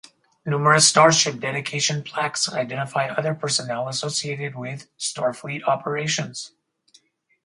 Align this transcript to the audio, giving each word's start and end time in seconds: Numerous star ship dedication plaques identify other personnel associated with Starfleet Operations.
Numerous 0.47 0.87
star 0.87 1.11
ship 1.11 1.39
dedication 1.39 2.01
plaques 2.01 2.51
identify 2.51 3.05
other 3.09 3.35
personnel 3.35 3.87
associated 3.87 4.55
with 4.55 4.87
Starfleet 4.97 5.61
Operations. 5.67 6.53